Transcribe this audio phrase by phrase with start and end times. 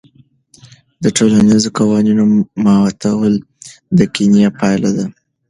[1.03, 2.23] د ټولنیزو قوانینو
[2.65, 3.33] ماتول
[3.97, 5.05] د کینې پایله ده.